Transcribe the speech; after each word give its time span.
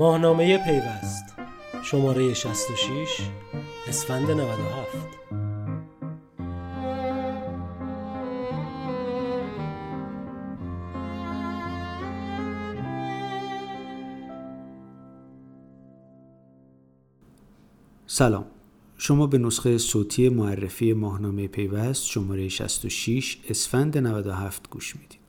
ماهنامه 0.00 0.58
پیوست. 0.58 1.24
شماره 1.82 2.34
66 2.34 3.20
اسفند 3.88 4.30
97 4.30 4.96
سلام. 18.06 18.44
شما 18.96 19.26
به 19.26 19.38
نسخه 19.38 19.78
صوتی 19.78 20.28
معرفی 20.28 20.92
ماهنامه 20.92 21.48
پیوست 21.48 22.06
شماره 22.06 22.48
66 22.48 23.38
اسفند 23.48 23.98
97 23.98 24.70
گوش 24.70 24.96
می‌دید. 24.96 25.20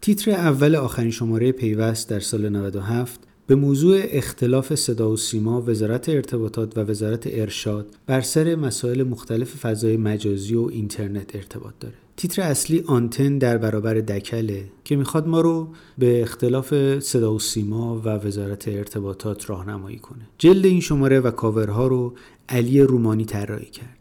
تیتر 0.00 0.30
اول 0.30 0.76
آخرین 0.76 1.10
شماره 1.10 1.52
پیوست 1.52 2.10
در 2.10 2.20
سال 2.20 2.48
97 2.48 3.29
به 3.50 3.56
موضوع 3.56 4.00
اختلاف 4.04 4.74
صدا 4.74 5.10
و 5.10 5.16
سیما 5.16 5.62
وزارت 5.66 6.08
ارتباطات 6.08 6.78
و 6.78 6.80
وزارت 6.80 7.22
ارشاد 7.26 7.86
بر 8.06 8.20
سر 8.20 8.54
مسائل 8.54 9.02
مختلف 9.02 9.56
فضای 9.56 9.96
مجازی 9.96 10.54
و 10.54 10.68
اینترنت 10.72 11.36
ارتباط 11.36 11.74
داره. 11.80 11.94
تیتر 12.16 12.42
اصلی 12.42 12.84
آنتن 12.86 13.38
در 13.38 13.58
برابر 13.58 13.94
دکله 13.94 14.64
که 14.84 14.96
می‌خواد 14.96 15.28
ما 15.28 15.40
رو 15.40 15.68
به 15.98 16.22
اختلاف 16.22 16.98
صدا 16.98 17.34
و 17.34 17.38
سیما 17.38 17.96
و 18.04 18.08
وزارت 18.08 18.68
ارتباطات 18.68 19.50
راهنمایی 19.50 19.98
کنه. 19.98 20.28
جلد 20.38 20.66
این 20.66 20.80
شماره 20.80 21.20
و 21.20 21.30
کاورها 21.30 21.86
رو 21.86 22.14
علی 22.48 22.80
رومانی 22.80 23.24
طراحی 23.24 23.70
کرد. 23.70 23.99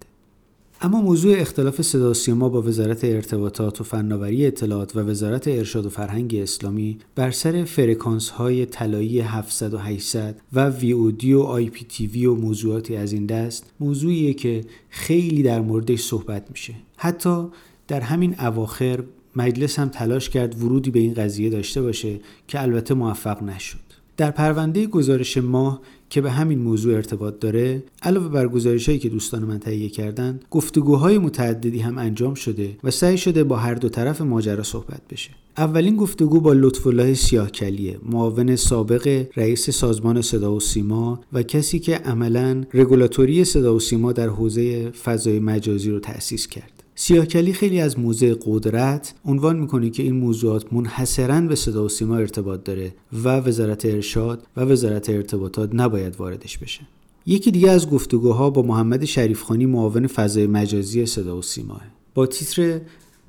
اما 0.82 1.02
موضوع 1.02 1.40
اختلاف 1.40 1.82
صدا 1.82 2.14
سیما 2.14 2.50
با 2.50 2.62
وزارت 2.62 3.04
ارتباطات 3.04 3.82
و 3.82 3.84
فناوری 3.84 4.46
اطلاعات 4.46 4.96
و 4.96 5.00
وزارت 5.00 5.48
ارشاد 5.48 5.86
و 5.86 5.90
فرهنگ 5.90 6.36
اسلامی 6.36 6.98
بر 7.16 7.32
سر 7.32 7.64
فرکانس 7.64 8.30
های 8.30 8.66
طلایی 8.66 9.20
700 9.20 9.74
و 9.74 9.78
800 9.78 10.36
و 10.54 10.70
وی 10.70 10.94
و 11.34 11.42
آی 11.42 11.70
پی 11.70 11.86
تی 11.86 12.08
وی 12.08 12.26
و 12.26 12.36
موضوعاتی 12.36 12.96
از 12.96 13.14
این 13.14 13.26
دست 13.26 13.66
موضوعیه 13.80 14.34
که 14.34 14.66
خیلی 14.90 15.44
در 15.44 15.62
موردش 15.62 16.02
صحبت 16.02 16.44
میشه. 16.50 16.74
حتی 16.98 17.48
در 17.88 18.02
همین 18.02 18.36
اواخر 18.40 19.04
مجلس 19.36 19.80
هم 19.80 19.90
تلاش 19.90 20.30
کرد 20.30 20.64
ورودی 20.64 20.92
به 20.92 21.00
این 21.00 21.14
قضیه 21.14 21.50
داشته 21.50 21.82
باشه 21.82 22.20
که 22.48 22.62
البته 22.62 22.94
موفق 22.94 23.44
نشد. 23.44 23.90
در 24.18 24.32
پرونده 24.32 24.88
گزارش 24.88 25.38
ماه 25.38 25.82
که 26.10 26.22
به 26.22 26.32
همین 26.32 26.60
موضوع 26.60 26.96
ارتباط 26.96 27.40
داره 27.40 27.84
علاوه 28.02 28.28
بر 28.28 28.48
گزارش 28.48 28.86
هایی 28.86 29.00
که 29.00 29.10
دوستان 29.10 29.44
من 29.44 29.60
تهیه 29.60 29.90
کردن 29.90 30.40
گفتگوهای 30.52 31.18
متعددی 31.18 31.80
هم 31.80 31.98
انجام 31.98 32.34
شده 32.34 32.78
و 32.84 32.92
سعی 32.92 33.18
شده 33.18 33.44
با 33.44 33.56
هر 33.56 33.74
دو 33.76 33.90
طرف 33.90 34.22
ماجرا 34.22 34.64
صحبت 34.64 35.02
بشه. 35.10 35.30
اولین 35.58 35.96
گفتگو 35.96 36.40
با 36.40 36.54
لطف 36.54 36.88
الله 36.88 37.14
سیاهکلیه 37.14 38.00
معاون 38.10 38.56
سابق 38.56 39.26
رئیس 39.36 39.70
سازمان 39.70 40.22
صدا 40.22 40.56
و 40.56 40.60
سیما 40.60 41.20
و 41.34 41.44
کسی 41.44 41.80
که 41.80 41.96
عملا 41.96 42.64
رگولاتوری 42.74 43.44
صدا 43.44 43.76
و 43.76 43.80
سیما 43.80 44.12
در 44.12 44.28
حوزه 44.28 44.90
فضای 44.90 45.40
مجازی 45.40 45.92
رو 45.92 46.00
تأسیس 46.00 46.48
کرد. 46.48 46.79
سیاهکلی 47.02 47.54
خیلی 47.54 47.80
از 47.80 48.00
موضع 48.00 48.36
قدرت 48.46 49.14
عنوان 49.26 49.60
می‌کنه 49.60 49.90
که 49.90 50.04
این 50.04 50.16
موضوعات 50.16 50.74
منحصرا 50.74 51.42
به 51.42 51.56
صدا 51.56 51.86
و 51.86 51.90
سیما 51.90 52.18
ارتباط 52.18 52.64
داره 52.64 52.94
و 53.24 53.28
وزارت 53.40 53.86
ارشاد 53.86 54.48
و 54.58 54.62
وزارت 54.62 55.10
ارتباطات 55.10 55.70
نباید 55.74 56.16
واردش 56.16 56.58
بشه. 56.58 56.82
یکی 57.26 57.52
دیگه 57.52 57.72
از 57.72 57.90
گفتگوها 57.90 58.50
با 58.50 58.62
محمد 58.62 59.06
شریفخانی 59.06 59.66
معاون 59.66 60.08
فضای 60.08 60.48
مجازی 60.48 61.06
صدا 61.06 61.38
و 61.38 61.42
سیماه. 61.42 61.82
با 62.14 62.26
تیتر 62.26 62.82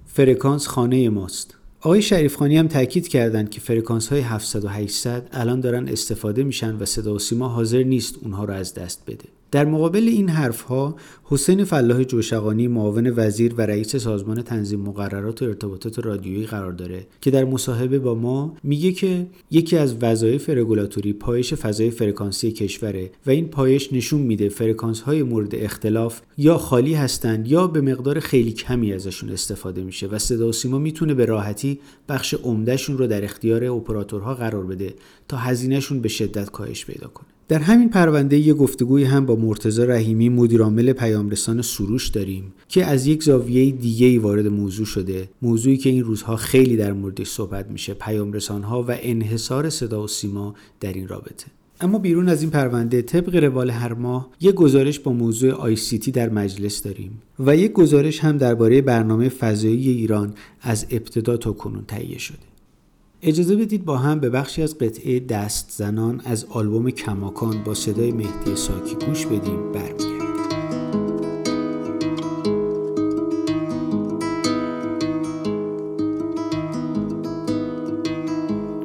فرکانس 0.06 0.66
خانه 0.66 1.08
ماست. 1.08 1.54
آقای 1.80 2.02
شریفخانی 2.02 2.56
هم 2.56 2.68
تاکید 2.68 3.08
کردند 3.08 3.50
که 3.50 3.60
فرکانس 3.60 4.08
های 4.08 4.20
700 4.20 4.64
و 4.64 4.68
800 4.68 5.28
الان 5.32 5.60
دارن 5.60 5.88
استفاده 5.88 6.42
میشن 6.44 6.76
و 6.76 6.84
صدا 6.84 7.14
و 7.14 7.18
سیما 7.18 7.48
حاضر 7.48 7.82
نیست 7.82 8.14
اونها 8.22 8.44
رو 8.44 8.54
از 8.54 8.74
دست 8.74 9.02
بده. 9.06 9.24
در 9.50 9.64
مقابل 9.64 10.08
این 10.08 10.28
حرفها 10.28 10.96
حسین 11.24 11.64
فلاح 11.64 12.02
جوشقانی 12.02 12.68
معاون 12.68 13.12
وزیر 13.16 13.54
و 13.54 13.60
رئیس 13.60 13.96
سازمان 13.96 14.42
تنظیم 14.42 14.80
مقررات 14.80 15.42
و 15.42 15.44
ارتباطات 15.44 15.98
رادیویی 15.98 16.46
قرار 16.46 16.72
داره 16.72 17.06
که 17.20 17.30
در 17.30 17.44
مصاحبه 17.44 17.98
با 17.98 18.14
ما 18.14 18.56
میگه 18.62 18.92
که 18.92 19.26
یکی 19.50 19.76
از 19.76 19.96
وظایف 20.00 20.50
رگولاتوری 20.50 21.12
پایش 21.12 21.54
فضای 21.54 21.90
فرکانسی 21.90 22.52
کشوره 22.52 23.10
و 23.26 23.30
این 23.30 23.48
پایش 23.48 23.92
نشون 23.92 24.20
میده 24.20 24.48
فرکانس 24.48 25.00
های 25.00 25.22
مورد 25.22 25.54
اختلاف 25.54 26.20
یا 26.38 26.58
خالی 26.58 26.94
هستند 26.94 27.48
یا 27.48 27.66
به 27.66 27.80
مقدار 27.80 28.20
خیلی 28.20 28.52
کمی 28.52 28.92
ازشون 28.92 29.30
استفاده 29.30 29.82
میشه 29.82 30.06
و 30.06 30.18
صدا 30.18 30.52
سیما 30.52 30.78
می‌تونه 30.78 31.14
به 31.14 31.24
راحتی 31.24 31.80
بخش 32.08 32.34
عمدهشون 32.34 32.98
رو 32.98 33.06
در 33.06 33.24
اختیار 33.24 33.64
اپراتورها 33.64 34.34
قرار 34.34 34.66
بده 34.66 34.94
تا 35.28 35.36
هزینهشون 35.36 36.00
به 36.00 36.08
شدت 36.08 36.50
کاهش 36.50 36.86
پیدا 36.86 37.08
کنه. 37.08 37.39
در 37.50 37.58
همین 37.58 37.88
پرونده 37.88 38.38
یه 38.38 38.54
گفتگوی 38.54 39.04
هم 39.04 39.26
با 39.26 39.36
مرتزا 39.36 39.84
رحیمی 39.84 40.28
مدیرعامل 40.28 40.92
پیامرسان 40.92 41.62
سروش 41.62 42.08
داریم 42.08 42.52
که 42.68 42.84
از 42.84 43.06
یک 43.06 43.22
زاویه 43.22 43.70
دیگه 43.70 44.06
ای 44.06 44.18
وارد 44.18 44.46
موضوع 44.46 44.86
شده. 44.86 45.28
موضوعی 45.42 45.76
که 45.76 45.90
این 45.90 46.04
روزها 46.04 46.36
خیلی 46.36 46.76
در 46.76 46.92
موردش 46.92 47.28
صحبت 47.28 47.70
میشه. 47.70 47.94
پیامرسان 47.94 48.62
ها 48.62 48.82
و 48.82 48.96
انحصار 49.00 49.70
صدا 49.70 50.02
و 50.02 50.08
سیما 50.08 50.54
در 50.80 50.92
این 50.92 51.08
رابطه. 51.08 51.46
اما 51.80 51.98
بیرون 51.98 52.28
از 52.28 52.42
این 52.42 52.50
پرونده 52.50 53.02
طبق 53.02 53.36
روال 53.36 53.70
هر 53.70 53.92
ماه 53.92 54.30
یک 54.40 54.54
گزارش 54.54 54.98
با 54.98 55.12
موضوع 55.12 55.52
آی 55.52 55.76
سی 55.76 55.98
تی 55.98 56.10
در 56.10 56.28
مجلس 56.28 56.82
داریم 56.82 57.22
و 57.38 57.56
یک 57.56 57.72
گزارش 57.72 58.20
هم 58.20 58.38
درباره 58.38 58.82
برنامه 58.82 59.28
فضایی 59.28 59.88
ایران 59.88 60.34
از 60.60 60.86
ابتدا 60.90 61.36
تا 61.36 61.52
کنون 61.52 61.84
تهیه 61.88 62.18
شده. 62.18 62.49
اجازه 63.22 63.56
بدید 63.56 63.84
با 63.84 63.96
هم 63.96 64.20
به 64.20 64.30
بخشی 64.30 64.62
از 64.62 64.78
قطعه 64.78 65.20
دست 65.20 65.70
زنان 65.76 66.20
از 66.24 66.46
آلبوم 66.50 66.90
کماکان 66.90 67.62
با 67.64 67.74
صدای 67.74 68.12
مهدی 68.12 68.56
ساکی 68.56 68.94
گوش 69.06 69.26
بدیم 69.26 69.72
برمیگردیم. 69.72 70.20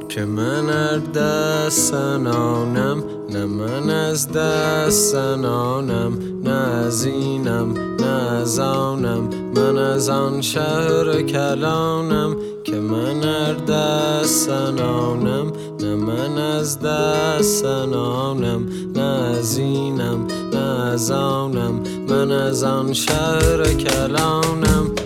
که 0.09 0.25
من 0.25 0.69
ار 0.69 0.99
دست 0.99 1.91
زنانم 1.91 3.03
نه 3.29 3.45
من 3.45 3.89
از 3.89 4.31
دست 4.31 5.11
زنانم 5.11 6.17
نه 6.43 6.51
از 6.51 7.05
اینم 7.05 7.73
نه 7.99 8.05
از 8.05 8.59
آنم. 8.59 9.29
من 9.55 9.77
از 9.77 10.09
آن 10.09 10.41
شهر 10.41 11.21
کلانم. 11.21 12.35
که 12.75 12.81
من 12.81 13.23
ار 13.23 13.55
دست 13.55 14.47
سنانم 14.47 15.51
نه 15.79 15.95
من 15.95 16.37
از 16.37 16.79
دست 16.79 17.61
سنانم 17.61 18.65
نه 18.95 19.01
از 19.01 19.57
اینم 19.57 20.27
نه 20.53 20.91
از 20.93 21.11
آنم 21.11 21.83
من 22.09 22.31
از 22.31 22.63
آن 22.63 22.93
شهر 22.93 23.73
کلانم. 23.73 25.04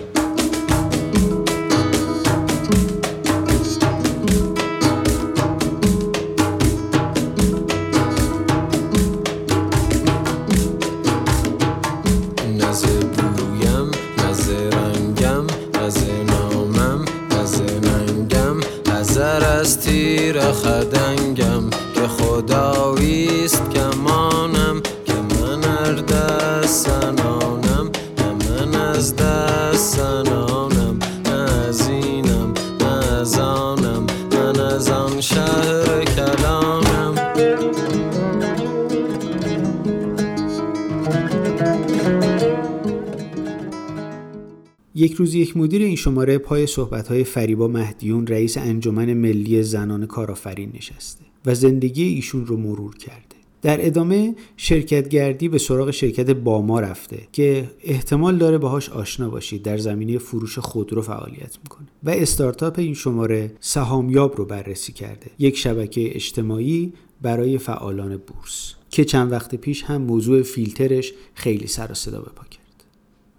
یک 45.00 45.12
روز 45.12 45.34
یک 45.34 45.56
مدیر 45.56 45.82
این 45.82 45.96
شماره 45.96 46.38
پای 46.38 46.66
صحبت‌های 46.66 47.24
فریبا 47.24 47.68
مهدیون 47.68 48.26
رئیس 48.26 48.58
انجمن 48.58 49.14
ملی 49.14 49.62
زنان 49.62 50.06
کارآفرین 50.06 50.72
نشسته 50.74 51.24
و 51.46 51.54
زندگی 51.54 52.04
ایشون 52.04 52.46
رو 52.46 52.56
مرور 52.56 52.96
کرده. 52.96 53.36
در 53.62 53.86
ادامه 53.86 54.34
شرکتگردی 54.56 55.48
به 55.48 55.58
سراغ 55.58 55.90
شرکت 55.90 56.30
باما 56.30 56.80
رفته 56.80 57.28
که 57.32 57.70
احتمال 57.84 58.38
داره 58.38 58.58
باهاش 58.58 58.88
آشنا 58.88 59.30
باشید 59.30 59.62
در 59.62 59.78
زمینه 59.78 60.18
فروش 60.18 60.58
خودرو 60.58 61.02
فعالیت 61.02 61.58
می‌کنه 61.64 61.86
و 62.04 62.10
استارتاپ 62.10 62.78
این 62.78 62.94
شماره 62.94 63.52
سهامیاب 63.60 64.36
رو 64.36 64.44
بررسی 64.44 64.92
کرده. 64.92 65.30
یک 65.38 65.56
شبکه 65.56 66.14
اجتماعی 66.14 66.92
برای 67.22 67.58
فعالان 67.58 68.16
بورس 68.16 68.74
که 68.90 69.04
چند 69.04 69.32
وقت 69.32 69.54
پیش 69.54 69.82
هم 69.82 70.02
موضوع 70.02 70.42
فیلترش 70.42 71.12
خیلی 71.34 71.66
سر 71.66 71.92
و 71.92 71.94
صدا 71.94 72.20
به 72.20 72.30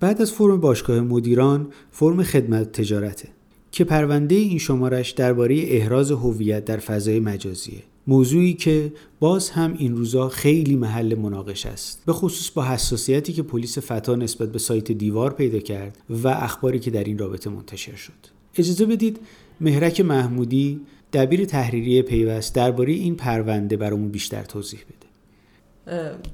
بعد 0.02 0.22
از 0.22 0.32
فرم 0.32 0.60
باشگاه 0.60 1.00
مدیران 1.00 1.68
فرم 1.92 2.24
خدمت 2.24 2.72
تجارته 2.72 3.30
که 3.72 3.84
پرونده 3.84 4.36
این 4.36 4.58
شمارش 4.58 5.12
درباره 5.12 5.56
احراز 5.68 6.12
هویت 6.12 6.66
در 6.66 6.78
فضای 6.78 7.20
مجازیه. 7.20 7.84
موضوعی 8.08 8.54
که 8.54 8.94
باز 9.20 9.50
هم 9.50 9.76
این 9.78 9.96
روزا 9.96 10.30
خیلی 10.30 10.76
محل 10.76 11.16
مناقش 11.16 11.66
است. 11.66 12.04
به 12.06 12.14
خصوص 12.14 12.52
با 12.52 12.64
حساسیتی 12.64 13.34
که 13.34 13.44
پلیس 13.44 13.78
فتا 13.78 14.16
نسبت 14.16 14.52
به 14.52 14.60
سایت 14.60 14.92
دیوار 14.92 15.34
پیدا 15.34 15.60
کرد 15.60 15.98
و 16.10 16.28
اخباری 16.28 16.80
که 16.80 16.92
در 16.92 17.04
این 17.04 17.18
رابطه 17.18 17.50
منتشر 17.50 17.96
شد. 17.96 18.14
اجازه 18.58 18.86
بدید 18.86 19.20
مهرک 19.62 20.02
محمودی 20.02 20.80
دبیر 21.14 21.46
تحریری 21.46 22.02
پیوست 22.02 22.56
درباره 22.56 22.94
این 22.94 23.16
پرونده 23.16 23.78
برامون 23.78 24.10
بیشتر 24.10 24.44
توضیح 24.44 24.80
بده. 24.80 25.11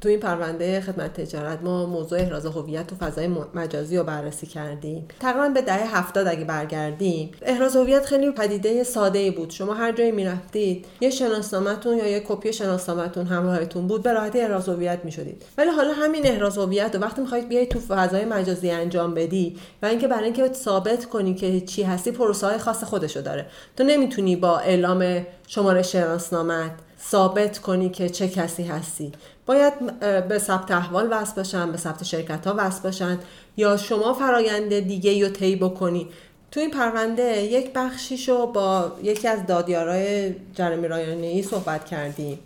تو 0.02 0.10
این 0.10 0.20
پرونده 0.20 0.82
خدمت 0.82 1.22
تجارت 1.22 1.64
ما 1.64 1.86
موضوع 1.86 2.20
احراز 2.20 2.46
هویت 2.46 2.88
تو 2.88 2.96
فضای 2.96 3.30
مجازی 3.54 3.98
رو 3.98 4.04
بررسی 4.04 4.48
کردیم. 4.48 5.08
تقریبا 5.20 5.50
به 5.50 5.62
دهه 5.62 5.98
هفتاد 5.98 6.28
اگه 6.28 6.46
برگردیم 6.46 7.32
احراز 7.42 7.76
هویت 7.76 8.06
خیلی 8.06 8.32
پدیده 8.32 8.84
ساده 8.84 9.32
بود. 9.32 9.50
شما 9.50 9.74
هر 9.74 9.92
جایی 9.92 10.12
می‌رفتید 10.12 10.86
یه 11.02 11.10
شناسنامهتون 11.10 11.98
یا 11.98 12.08
یه 12.08 12.20
کپی 12.20 12.54
شناسنامهتون 12.54 13.26
همراهتون 13.26 13.88
بود 13.88 14.04
به 14.04 14.14
راحتی 14.14 14.42
احراز 14.42 14.70
هویت 14.70 15.00
می‌شدید. 15.04 15.44
ولی 15.58 15.70
حالا 15.70 15.94
همین 15.94 16.28
احراز 16.28 16.58
هویت 16.58 16.96
و 16.96 17.00
وقتی 17.00 17.22
می‌خواید 17.22 17.50
بیاید 17.50 17.70
تو 17.70 17.80
فضای 17.80 18.26
مجازی 18.26 18.70
انجام 18.70 19.14
بدی 19.14 19.58
و 19.82 19.86
اینکه 19.86 20.08
برای 20.08 20.24
اینکه 20.24 20.54
ثابت 20.54 21.06
کنی 21.06 21.36
که 21.36 21.62
چی 21.62 21.84
هستی 21.84 22.12
پروسه 22.12 22.58
خاص 22.58 22.84
خودشو 22.84 23.22
داره. 23.22 23.46
تو 23.78 23.84
نمی‌تونی 23.84 24.36
با 24.36 24.60
اعلام 24.60 25.26
شماره 25.48 25.82
شناسنامت 25.82 26.72
ثابت 27.02 27.60
کنی 27.60 27.90
که 27.90 28.10
چه 28.10 28.28
کسی 28.28 28.64
هستی. 28.64 29.12
باید 29.46 30.00
به 30.28 30.40
ثبت 30.40 30.72
احوال 30.72 31.08
وصل 31.12 31.36
باشن 31.36 31.72
به 31.72 31.78
ثبت 31.78 32.04
شرکت 32.04 32.48
ها 32.48 32.56
وصل 32.58 32.84
باشن 32.84 33.20
یا 33.58 33.78
شما 33.78 34.14
فرایند 34.14 34.80
دیگه 34.80 35.28
رو 35.28 35.34
طی 35.34 35.56
بکنی. 35.56 36.08
تو 36.52 36.60
این 36.60 36.72
پرونده 36.72 37.44
یک 37.44 37.74
بخشیشو 37.74 38.52
با 38.52 38.92
یکی 39.04 39.28
از 39.28 39.46
دادیارای 39.46 40.36
جرمی 40.54 40.88
رایانه 40.88 41.28
ای 41.28 41.44
صحبت 41.44 41.86
کردیم 41.86 42.40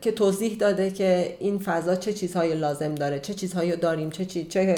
که 0.00 0.12
توضیح 0.12 0.56
داده 0.56 0.90
که 0.90 1.36
این 1.40 1.58
فضا 1.58 1.96
چه 1.96 2.12
چیزهایی 2.12 2.54
لازم 2.54 2.94
داره 2.94 3.20
چه 3.20 3.34
چیزهایی 3.34 3.76
داریم 3.76 4.10
چه, 4.10 4.24
چی... 4.24 4.44
چه 4.44 4.74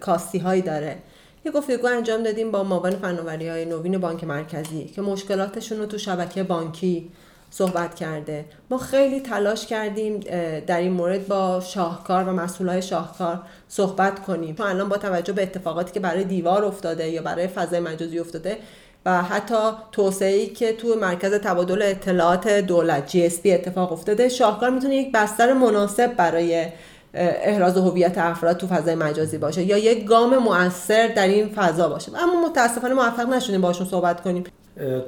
کاستی 0.00 0.38
هایی 0.38 0.62
داره. 0.62 0.96
یه 1.44 1.52
گفتگو 1.52 1.86
انجام 1.86 2.22
دادیم 2.22 2.50
با 2.50 2.64
معاون 2.64 2.90
فناوری 2.90 3.48
های 3.48 3.64
نوین 3.64 3.98
بانک 3.98 4.24
مرکزی 4.24 4.84
که 4.84 5.02
مشکلاتشون 5.02 5.78
رو 5.78 5.86
تو 5.86 5.98
شبکه 5.98 6.42
بانکی 6.42 7.10
صحبت 7.56 7.94
کرده. 7.94 8.44
ما 8.70 8.78
خیلی 8.78 9.20
تلاش 9.20 9.66
کردیم 9.66 10.20
در 10.66 10.78
این 10.78 10.92
مورد 10.92 11.28
با 11.28 11.60
شاهکار 11.60 12.24
و 12.24 12.32
مسئولای 12.32 12.82
شاهکار 12.82 13.42
صحبت 13.68 14.22
کنیم. 14.22 14.54
چون 14.54 14.66
الان 14.66 14.88
با 14.88 14.96
توجه 14.96 15.32
به 15.32 15.42
اتفاقاتی 15.42 15.92
که 15.92 16.00
برای 16.00 16.24
دیوار 16.24 16.64
افتاده 16.64 17.08
یا 17.08 17.22
برای 17.22 17.48
فضای 17.48 17.80
مجازی 17.80 18.18
افتاده 18.18 18.58
و 19.06 19.22
حتی 19.22 19.54
توسعه 19.92 20.46
که 20.46 20.72
تو 20.72 20.94
مرکز 21.00 21.32
تبادل 21.32 21.82
اطلاعات 21.82 22.48
دولت 22.48 23.10
GSP 23.10 23.46
اتفاق 23.46 23.92
افتاده 23.92 24.28
شاهکار 24.28 24.70
می‌تونه 24.70 24.96
یک 24.96 25.12
بستر 25.14 25.52
مناسب 25.52 26.14
برای 26.16 26.66
احراز 27.14 27.76
هویت 27.76 28.18
افراد 28.18 28.56
تو 28.56 28.66
فضای 28.66 28.94
مجازی 28.94 29.38
باشه 29.38 29.62
یا 29.62 29.78
یک 29.78 30.04
گام 30.04 30.38
مؤثر 30.38 31.08
در 31.08 31.26
این 31.26 31.48
فضا 31.48 31.88
باشه. 31.88 32.12
اما 32.18 32.48
متاسفانه 32.48 32.94
موفق 32.94 33.28
نشدیم 33.28 33.60
باشون 33.60 33.86
صحبت 33.86 34.20
کنیم. 34.20 34.44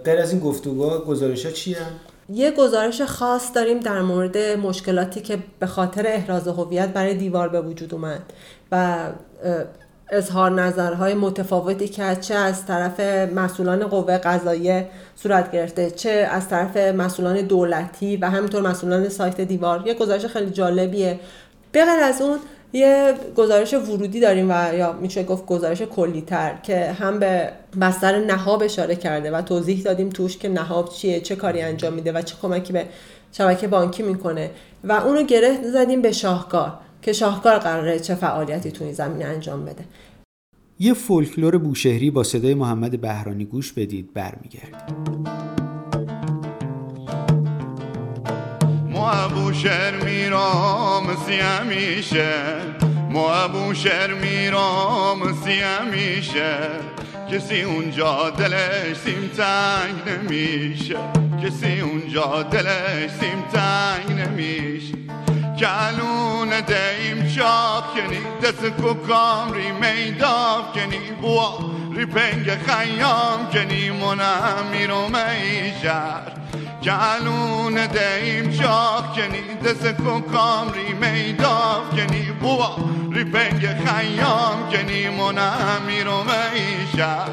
غیر 0.05 0.19
از 0.19 0.33
این 0.33 0.41
گفتگو 0.41 0.99
گزارش 0.99 1.47
ها 1.47 1.53
چیه؟ 1.53 1.77
یه 2.29 2.51
گزارش 2.51 3.03
خاص 3.03 3.55
داریم 3.55 3.81
در 3.81 4.03
مورد 4.03 4.39
مشکلاتی 4.39 5.21
که 5.21 5.39
به 5.59 5.67
خاطر 5.67 6.07
احراز 6.07 6.49
هویت 6.49 6.89
برای 6.89 7.15
دیوار 7.15 7.49
به 7.49 7.61
وجود 7.61 7.95
اومد 7.95 8.21
و 8.73 8.97
اظهار 10.11 10.51
نظرهای 10.51 11.15
متفاوتی 11.15 11.89
که 11.89 12.17
چه 12.21 12.35
از 12.35 12.67
طرف 12.67 13.01
مسئولان 13.35 13.87
قوه 13.87 14.19
قضاییه 14.19 14.89
صورت 15.17 15.53
گرفته 15.53 15.91
چه 15.91 16.11
از 16.11 16.49
طرف 16.49 16.77
مسئولان 16.77 17.41
دولتی 17.41 18.17
و 18.17 18.31
همینطور 18.31 18.63
مسئولان 18.63 19.09
سایت 19.09 19.41
دیوار. 19.41 19.87
یه 19.87 19.95
گزارش 19.95 20.27
خیلی 20.27 20.51
جالبیه. 20.51 21.21
بغیر 21.75 22.01
از 22.03 22.23
اون 22.23 22.39
یه 22.77 23.15
گزارش 23.37 23.75
ورودی 23.75 24.21
داریم 24.21 24.51
و 24.51 24.75
یا 24.75 24.93
میشه 24.93 25.25
گفت 25.25 25.47
گزارش 25.47 25.83
کلی 25.83 26.21
تر 26.21 26.59
که 26.63 26.93
هم 26.93 27.19
به 27.19 27.53
بستر 27.81 28.25
نهاب 28.25 28.63
اشاره 28.63 28.97
کرده 28.97 29.31
و 29.31 29.43
توضیح 29.43 29.83
دادیم 29.83 30.09
توش 30.09 30.37
که 30.37 30.49
نهاب 30.49 30.89
چیه 30.89 31.21
چه 31.21 31.37
کاری 31.37 31.61
انجام 31.61 31.93
میده 31.93 32.13
و 32.13 32.23
چه 32.23 32.35
کمکی 32.43 32.73
به 32.73 32.87
شبکه 33.33 33.69
بانکی 33.69 34.03
می‌کنه. 34.03 34.51
و 34.85 34.93
اونو 34.93 35.23
گره 35.23 35.71
زدیم 35.73 36.03
به 36.03 36.13
شاهکار 36.13 36.73
که 37.03 37.13
شاهکار 37.13 37.59
قراره 37.59 37.99
چه 37.99 38.15
فعالیتی 38.15 38.71
تو 38.71 38.85
این 38.85 38.93
زمینه 38.93 39.25
انجام 39.25 39.65
بده. 39.65 39.85
یه 40.79 40.95
فولکلور 40.95 41.59
بوشهری 41.59 42.11
با 42.11 42.23
صدای 42.23 42.55
محمد 42.55 43.01
بهرانی 43.01 43.45
گوش 43.45 43.73
بدید 43.73 44.15
برمیگردیم. 44.15 45.46
ما 49.37 49.43
بوشهر 49.43 49.91
میرام 49.91 51.17
همیشه. 51.41 52.33
ما 53.11 53.49
بوشهر 53.49 54.15
میرام 54.15 55.23
همیشه. 55.47 56.57
کسی 57.33 57.63
اونجا 57.63 58.31
دلش 58.31 58.97
سیم 58.97 59.31
تنگ 59.37 59.95
نمیشه. 60.07 60.97
کسی 61.45 61.81
اونجا 61.81 62.43
دلش 62.43 63.11
سیم 63.21 63.45
تنگ 63.53 64.21
نمیشه. 64.21 64.95
کلون 65.61 66.61
دیم 66.61 67.29
شاق 67.29 67.95
کنی 67.95 68.21
دست 68.43 68.67
کو 68.67 68.95
کامری 68.95 69.73
میداف 69.73 70.73
کنی. 70.75 71.01
بوا 71.23 71.59
ریپنگ 71.97 72.51
خیام 72.67 73.51
کنی 73.53 73.91
منم 73.91 74.65
میرو 74.73 75.09
میشر 75.09 76.37
کلون 76.87 77.87
دیم 77.87 78.51
شاق 78.51 79.15
کنی 79.15 79.55
دست 79.65 79.87
کو 79.87 80.21
کامری 80.21 80.93
میداف 80.93 81.91
کنی. 81.91 82.33
بوا 82.41 82.77
ریپنگ 83.13 83.67
خیام 83.67 84.71
کنی 84.73 85.09
منم 85.09 85.83
میرو 85.87 86.23
میشر 86.25 87.29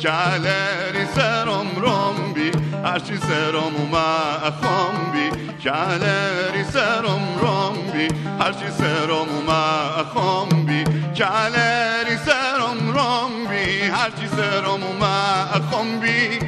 کلری 0.00 1.06
سرم 1.14 1.66
روم 1.76 2.32
بی 2.34 2.50
هرچی 2.84 3.16
سرم 3.16 3.76
اومد 3.76 4.54
خام 4.62 5.12
بی. 5.12 5.30
کلری 5.64 6.64
سرم 6.72 7.38
روم 7.40 7.74
بی 7.92 8.08
هرچی 8.40 8.70
سرم 8.78 9.28
اومد 9.36 10.06
خام 10.14 10.48
بی. 10.48 10.84
کلری 11.14 12.16
سرم 12.26 12.92
روم 12.94 13.46
بی 13.50 13.80
هرچی 13.80 14.28
سرم 14.36 14.82
اومد 14.82 15.62
خام 15.70 16.00
بی. 16.00 16.38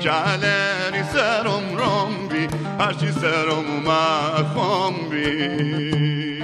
روم 0.00 0.73
بی 3.00 3.06
هرچی 3.06 3.20
سرم 3.20 3.50
اومد 3.50 4.46
خام 4.54 4.94
بی 5.10 6.42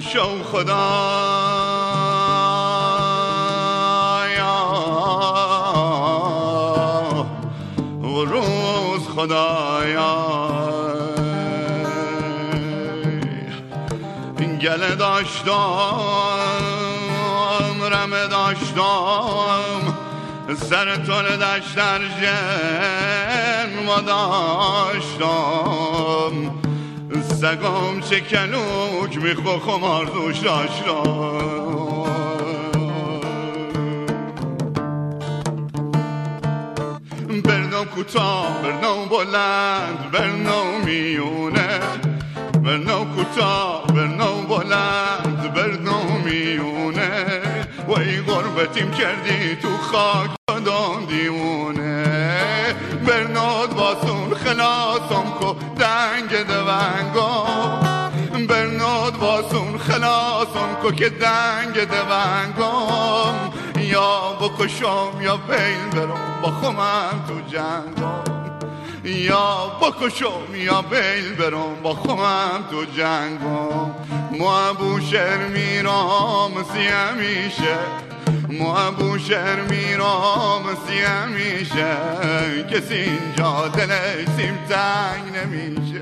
شو 0.00 0.42
خدا 0.42 1.22
خدایا 9.16 10.32
گله 14.62 14.96
داشتم 14.96 15.52
رمه 17.92 18.26
داشتم. 18.26 19.91
سر 20.54 20.96
تول 20.96 21.36
دشت 21.36 21.76
در 21.76 22.00
ما 23.86 24.00
داشتم. 24.00 25.32
سگم 27.40 28.00
چه 28.10 28.20
کلوک 28.20 29.16
میخوا 29.16 29.58
خمار 29.58 30.04
دوش 30.04 30.38
داشتم. 30.38 31.42
برنو 37.44 37.84
کوتاه 37.84 38.62
برنو 38.62 39.06
بلند 39.06 40.10
برنو 40.12 40.78
میونه. 40.84 41.80
برنو 42.62 43.04
کوتاه 43.04 43.86
برنو 43.86 44.42
بلند 44.42 45.54
برنو 45.54 46.18
میونه. 46.24 47.26
و 47.88 47.92
ای 47.92 48.20
غربتیم 48.20 48.90
کردی 48.90 49.56
تو 49.56 49.76
خاک. 49.76 50.41
دان 50.64 51.04
دیونه 51.04 52.04
برنود 53.06 53.74
باسون 53.74 54.34
خلاصم 54.34 55.24
کو. 55.40 55.54
دنگ 55.78 56.46
دونگو 56.46 57.44
برنود 58.46 59.18
باسون 59.20 59.78
خلاصم 59.78 60.74
کو 60.82 60.92
که 60.92 61.08
دنگ 61.08 61.74
دونگم 61.74 63.34
یا 63.76 64.38
بکشم 64.40 65.20
یا 65.20 65.36
بیل 65.36 66.00
برم 66.00 66.40
با 66.42 66.50
خمم 66.50 67.24
تو 67.28 67.40
جنگم 67.56 68.22
یا 69.04 69.72
بکشم 69.80 70.54
یا 70.54 70.82
بیل 70.82 71.34
برم 71.34 71.74
با 71.82 71.94
خمم 71.94 72.64
تو 72.70 72.84
جنگم 72.84 73.90
ما 74.38 74.72
بوشر 74.72 75.36
میرام 75.36 76.52
سی 76.72 76.86
همیشه 76.86 77.78
ما 78.58 78.78
ابوشهر 78.78 79.60
میرام 79.60 80.62
سیه 80.86 81.26
میشه. 81.26 81.96
کسی 82.70 82.94
اینجا 82.94 83.68
دلش 83.68 84.26
سیم 84.36 84.58
تنگ 84.68 85.36
نمیشه. 85.36 86.00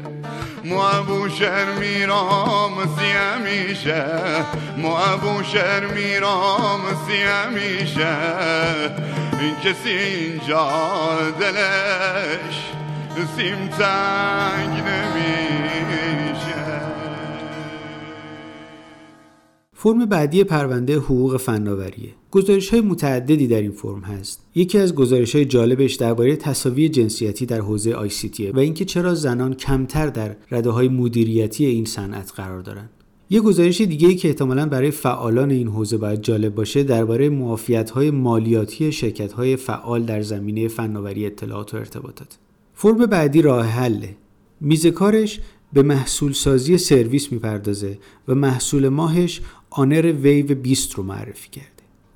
ما 0.65 0.89
ابوشهر 0.89 1.65
میرام 1.65 2.73
سیه 2.99 3.37
میشه. 3.45 4.05
ما 4.77 4.99
ابوشهر 4.99 5.81
میرام 5.87 6.81
سیه 7.07 7.47
میشه. 7.47 8.17
کسی 9.65 9.91
اینجا 9.91 10.69
دلش 11.41 12.57
سیم 13.37 13.69
تنگ 13.69 14.83
نمیشه. 14.89 15.60
فرم 19.83 20.07
بعدی 20.07 20.45
پرونده 20.45 20.97
حقوق 20.97 21.37
فناوریه. 21.37 22.11
گزارش 22.31 22.71
های 22.71 22.81
متعددی 22.81 23.47
در 23.47 23.61
این 23.61 23.71
فرم 23.71 24.01
هست. 24.01 24.47
یکی 24.55 24.79
از 24.79 24.95
گزارش 24.95 25.35
های 25.35 25.45
جالبش 25.45 25.95
درباره 25.95 26.37
تصاوی 26.37 26.89
جنسیتی 26.89 27.47
در 27.47 27.61
حوزه 27.61 27.93
آی 27.93 28.11
و 28.55 28.59
اینکه 28.59 28.85
چرا 28.85 29.15
زنان 29.15 29.55
کمتر 29.55 30.07
در 30.07 30.37
رده 30.51 30.71
های 30.71 30.89
مدیریتی 30.89 31.67
این 31.67 31.85
صنعت 31.85 32.33
قرار 32.37 32.61
دارند. 32.61 32.91
یه 33.31 33.41
گزارش 33.41 33.81
دیگه 33.81 34.09
ای 34.09 34.15
که 34.15 34.29
احتمالا 34.29 34.67
برای 34.67 34.91
فعالان 34.91 35.51
این 35.51 35.69
حوزه 35.69 35.97
باید 35.97 36.23
جالب 36.23 36.55
باشه 36.55 36.83
درباره 36.83 37.29
معافیت 37.29 37.91
های 37.91 38.11
مالیاتی 38.11 38.93
شرکت 38.93 39.33
های 39.33 39.57
فعال 39.57 40.03
در 40.03 40.23
زمینه 40.23 40.69
فناوری 40.69 41.27
اطلاعات 41.27 41.75
و 41.75 41.77
ارتباطات. 41.77 42.39
فرم 42.75 43.07
بعدی 43.07 43.43
راه 43.43 43.67
حله. 43.67 44.17
میز 44.61 44.87
کارش 44.87 45.41
به 45.73 45.83
محصول 45.83 46.33
سازی 46.33 46.79
سرویس 46.79 47.33
می‌پردازه 47.33 47.99
و 48.29 48.35
محصول 48.35 48.89
ماهش 48.89 49.41
آنر 49.71 50.13
ویو 50.13 50.55
20 50.55 50.95
رو 50.95 51.03
معرفی 51.03 51.51
کرده 51.51 51.69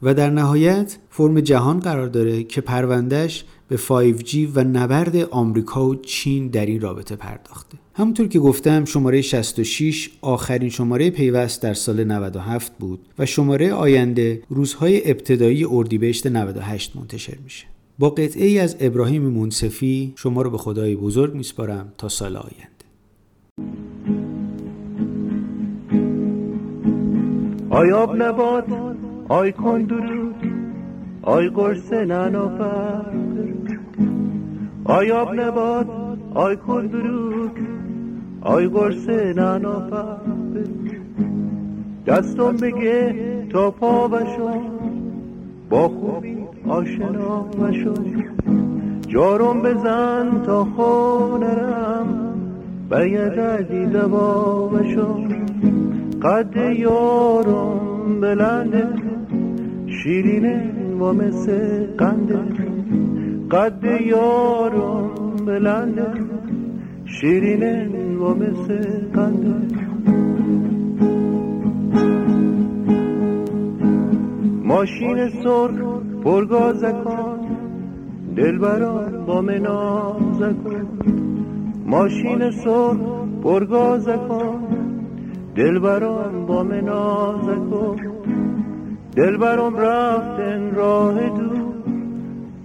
و 0.03 0.15
در 0.15 0.31
نهایت 0.31 0.99
فرم 1.11 1.41
جهان 1.41 1.81
قرار 1.81 2.07
داره 2.07 2.43
که 2.43 2.61
پروندهش 2.61 3.45
به 3.69 3.77
5G 3.77 4.35
و 4.55 4.65
نبرد 4.65 5.17
آمریکا 5.17 5.89
و 5.89 5.95
چین 5.95 6.49
در 6.49 6.67
این 6.67 6.81
رابطه 6.81 7.17
پرداخته. 7.17 7.79
همونطور 7.95 8.29
که 8.29 8.39
گفتم 8.39 8.85
شماره 8.85 9.21
66 9.21 10.11
آخرین 10.21 10.71
شماره 10.71 11.11
پیوست 11.11 11.63
در 11.63 11.75
سال 11.75 12.05
97 12.05 12.73
بود 12.79 13.01
و 13.19 13.27
شماره 13.27 13.73
آینده 13.73 14.43
روزهای 14.49 15.11
ابتدایی 15.11 15.65
اردیبهشت 15.65 16.27
98 16.27 16.97
منتشر 16.97 17.39
میشه. 17.45 17.67
با 17.99 18.11
قطعه 18.11 18.47
ای 18.47 18.59
از 18.59 18.77
ابراهیم 18.81 19.23
منصفی 19.23 20.13
شما 20.17 20.43
رو 20.43 20.51
به 20.51 20.59
خدای 20.59 20.97
بزرگ 20.97 21.35
میسپارم 21.35 21.93
تا 21.99 22.09
سال 22.09 22.37
آینده. 22.37 23.84
آی 27.75 27.91
آب 27.91 28.23
نبات 28.23 28.65
آی 29.29 29.53
کن 29.53 29.83
درود 29.83 30.35
آی 31.23 31.49
قرص 31.49 31.93
ننافر 31.93 33.05
آی 34.85 35.11
آب 35.11 35.35
نبات 35.35 35.87
آی 36.35 36.57
کن 36.57 36.87
درود 36.87 37.51
آی 38.43 38.69
قرص 38.69 39.09
ننافر 39.09 40.17
دستم 42.07 42.57
بگه 42.57 43.15
تا 43.53 43.71
پا 43.71 44.09
بشو 44.09 44.51
با 45.71 45.89
خوبی 45.89 46.37
آشنا 46.69 47.43
بشو. 47.43 47.95
جارم 49.09 49.63
بزن 49.63 50.43
تا 50.47 50.65
خونرم 50.65 52.07
یه 52.91 53.29
دردی 53.29 53.87
دوا 53.87 54.69
بشو. 54.69 55.35
قد 56.25 56.57
یارم 56.57 58.21
بلنده 58.21 58.89
شیرینه 59.87 60.73
و 61.01 61.13
مثل 61.13 61.87
قنده 61.99 62.39
قد 63.51 63.85
یارم 64.01 65.11
بلنده 65.47 66.07
شیرینه 67.05 67.89
و 68.19 68.35
مثل 68.35 69.09
قنده 69.15 69.55
ماشین 74.65 75.29
سرخ 75.29 76.03
پرگازکان 76.25 77.39
دلبران 78.37 79.27
با 79.27 79.41
منازکان. 79.41 80.87
ماشین 81.87 82.51
سرخ 82.51 82.97
پرگازکان 83.43 84.84
دلبران 85.57 86.47
با 86.47 86.63
منازکو 86.63 87.97
دلبرم 89.17 89.77
رفتن 89.77 90.75
راه 90.75 91.29
دور 91.29 91.75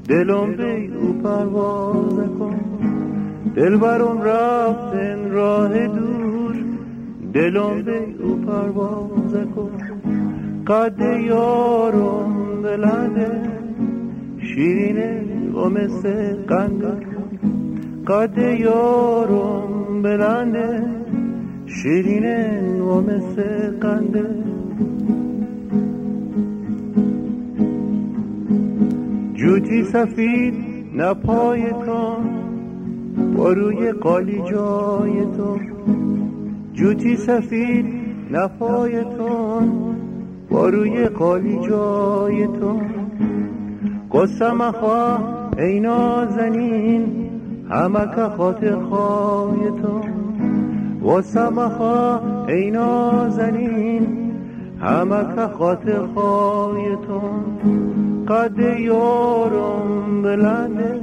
دلم 0.08 0.56
به 0.56 0.90
او 1.02 1.14
پرواز 1.14 2.20
کن. 2.40 2.60
دلبرم 3.56 4.22
رفتن 4.22 5.32
راه 5.32 5.88
دور 5.88 6.56
دلم 7.34 7.82
به 7.84 8.06
او 8.24 8.36
پرواز 8.36 9.34
کن. 9.56 9.72
قد 10.68 11.00
یارم 11.24 12.62
بلنده. 12.62 13.32
شیرینه 14.40 15.22
و 15.54 15.70
مثل 15.70 16.36
قنده 16.48 16.94
قد 18.08 18.38
یارم 18.38 20.02
بلنده. 20.02 20.99
شیرینه 21.70 22.62
و 22.82 23.02
مثل 23.02 23.80
قنده 23.80 24.26
جوتی 29.34 29.84
سفید 29.84 30.54
نپایتان 30.96 32.30
با 33.38 33.54
روی 33.54 33.92
قالی 33.92 34.42
جای 34.52 35.26
تو. 35.38 35.60
جوتی 36.74 37.16
سفید 37.16 37.86
نپایتان 38.32 39.96
با 40.50 40.70
روی 40.70 41.06
قالی 41.06 41.60
جای 41.70 42.48
تو. 42.48 42.82
قسم 44.12 44.72
خواه 44.72 45.52
ای 45.58 45.80
نازنین 45.80 47.30
همک 47.70 48.30
خاطر 48.38 48.76
خواهی 48.76 49.70
تو. 49.82 50.29
و 51.04 51.22
سمخا 51.22 52.22
ای 52.48 52.72
نازنین 52.72 54.32
همک 54.82 55.52
خاطر 55.52 56.06
خواهیتون 56.06 57.44
قد 58.28 58.60
یارم 58.80 60.22
بلنده 60.22 61.00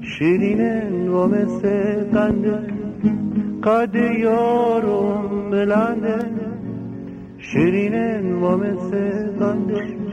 شیرینه 0.00 1.08
و 1.10 1.26
مثل 1.26 2.04
قنده 2.04 2.58
قد 3.62 3.94
یارم 3.94 5.50
بلنده 5.50 6.18
شیرینه 7.38 8.34
و 8.34 8.56
مثل 8.56 9.30
قنده 9.40 10.11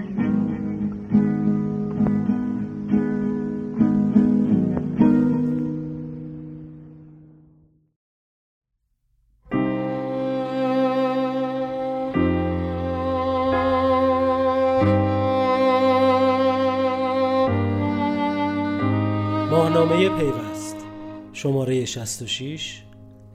شماره 21.40 21.86
66 21.86 22.84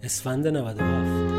اسفند 0.02 0.46
97 0.46 1.33